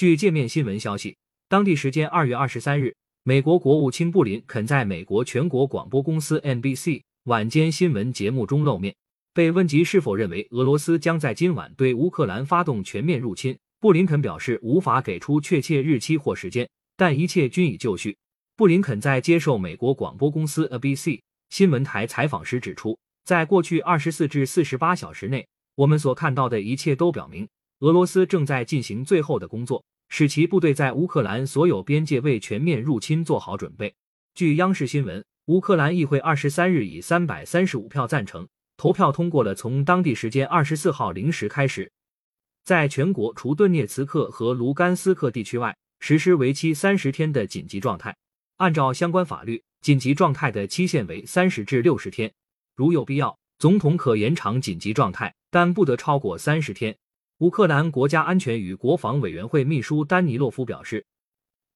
[0.00, 1.14] 据界面新闻消息，
[1.46, 8.96] 当地时间二月二十三日，美国国务卿布林肯在美国全国广播公司 NBC 晚间新闻节目中露面。
[9.34, 18.16] 被问及是否认为俄罗斯将在今晚对乌克兰发动全面入侵，布林肯表示无法给出确切日期或时间，但一切均已就绪。
[18.56, 21.20] 布林肯在接受美国广播公司 ABC
[21.50, 27.46] 新闻台采访时指出，在过去二十四至四十八小时内，我们所看到的一切都表明，
[27.80, 33.94] 俄罗斯正在进行最后的工作，使其部队在乌克兰所有边界为全面入侵做好准备。
[34.34, 38.46] 据央视新闻，乌克兰议会二十三日以三百三十五票赞成。
[38.76, 41.90] 投票通过了，从当地时间二十四号零时开始，
[42.64, 48.16] 在全国除顿涅茨克和卢甘斯克地区外，实施为期三十天的紧急状态。
[48.56, 52.32] 按照相关法律，紧急状态的期限为三十至六十天，
[52.74, 56.96] 如有必要，总统可延长紧急状态，但不得超过三十天。
[57.40, 61.02] 乌克兰国家安全与国防委员会秘书丹尼洛夫表示，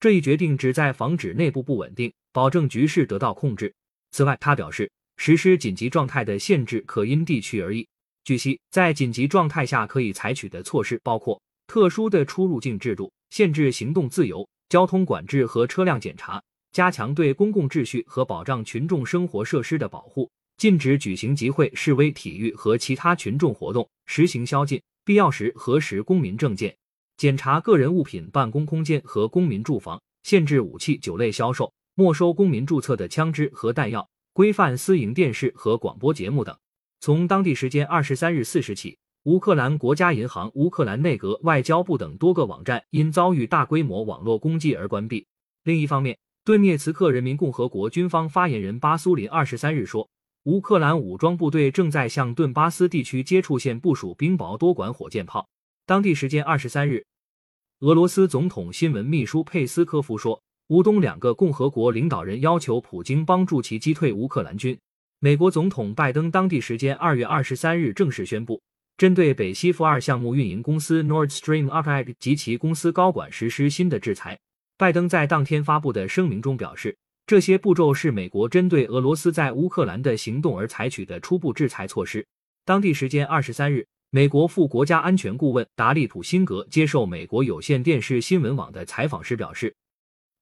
[0.00, 3.74] 这一决定旨在防止内部不稳定，保证局势得到控制。
[4.10, 4.90] 此外，他表示。
[5.18, 7.86] 实施紧急状态的限制可因地区而异。
[8.24, 26.76] 据悉，在紧急状态下可以采取的措施包括特殊的出入境制度、限制行动自由、交通管制和车辆检查、加强对公共秩序和保障群众生活设施的保护、禁止举行集会、示威、体育和其他群众活动、实行宵禁、必要时核实公民证件、
[27.16, 34.08] 检查个人物品、办公空间和公民住房、限制武器、酒类销售、没收公民注册的枪支和弹药。
[34.32, 36.56] 规范私营电视和广播节目等。
[37.00, 45.26] 从当地时间二十三日四时起，乌克兰国家银行、乌克兰内阁、外交部等多个网站因遭遇大规模网络攻击而关闭。
[45.64, 50.08] 另一方面，顿涅茨克人民共和国军方发言人巴苏林二十三日说，
[50.44, 55.48] 乌克兰武装部队正在向顿巴斯地区接触线部署冰雹多管火箭炮。
[55.86, 57.04] 当地时间二十三日，
[57.80, 60.42] 俄罗斯总统新闻秘书佩斯科夫说。
[60.70, 64.78] 乌东两个共和国领导人要求普京帮助其击退乌克兰军。
[65.18, 68.62] 美国总统拜登当地时间二月二十三日正式宣布，
[68.96, 74.38] 针对北溪负二项目运营公司 Nord Stream 2及其公司高管实施新的制裁。
[74.78, 76.96] 拜登在当天发布的声明中表示，
[77.30, 82.26] 这些步骤是美国针对俄罗斯在乌克兰的行动而采取的初步制裁措施。
[82.64, 89.72] 当地时间二十三日，美国副国家安全顾问达利普辛格接受美国有线电视新闻网的采访时表示。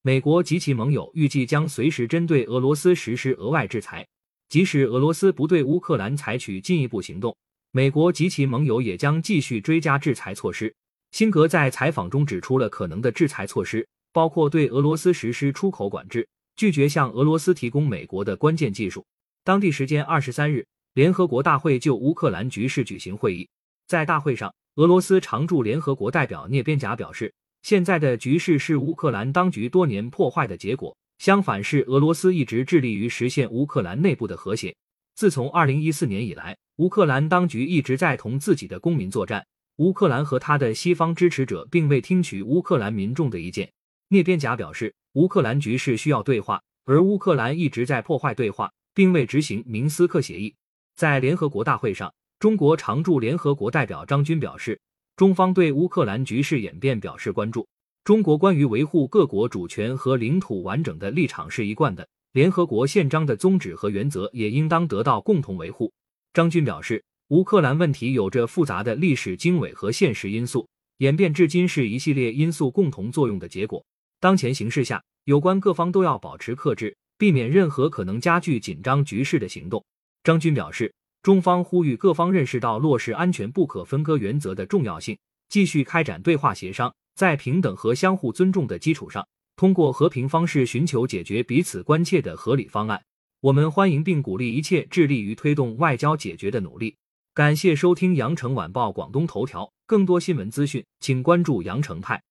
[0.00, 4.08] 美国及其盟友预计将随时针对俄罗斯实施额外制裁，
[4.48, 7.36] 即使俄罗斯不对乌克兰采取进一步行动，
[7.72, 10.74] 美国及其盟友也将继续追加制裁措施。
[11.10, 16.26] 辛格在采访中指出了可能的制裁措施，包括对俄罗斯实施出口管制，
[16.60, 19.02] 拒绝向俄罗斯提供美国的关键技术。
[19.44, 23.48] 当地时间二十三日，联合国大会就乌克兰局势举行会议，
[23.86, 27.32] 在大会上，俄罗斯常驻联合国代表聂边贾表示。
[27.62, 30.94] 现在的局势是乌克兰当局多年破坏的结果。
[31.16, 34.76] 相反，是俄罗斯一直致力于实现乌克兰内部的和谐。
[35.14, 39.42] 自从二零一四年以来，乌克兰当局一直在同自己的公民作战。
[39.76, 43.72] 乌克兰和他的西方支持者并未听取乌克兰民众的意见。
[44.08, 50.54] 聂边贾表示，乌克兰局势需要对话，而乌克兰一直在破坏对话，并未执行明斯克协议。
[50.94, 54.80] 在联合国大会上，中国常驻联合国代表张军表示。
[55.16, 57.68] 中方对乌克兰局势演变表示关注。
[58.04, 65.92] 中国关于维护各国主权和领土完整的立场是一贯的，联合国宪章的宗旨和原则也应当得到共同维护。
[66.32, 70.66] 张军表示，乌克兰问题有着复杂的历史经纬和现实因素，
[70.98, 73.84] 演变至今是一系列因素共同作用的结果。
[74.20, 79.84] 当前形势下，有关各方都要保持克制，避免任何可能加剧紧张局势的行动。
[80.22, 80.94] 张军表示。
[81.22, 85.18] 中方呼吁各方认识到落实安全不可分割原则的重要性，
[85.50, 93.02] 继续开展对话协商，在平等和相互尊重的基础上，通过和平方式寻求解决彼此关切的合理方案。
[93.42, 96.96] 我们欢迎并鼓励一切致力于推动外交解决的努力。
[97.34, 102.22] 感谢收听羊城晚报广东头条，更多新闻资讯，请关注羊城派。